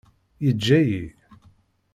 [0.45, 1.03] Yeǧǧa-yi.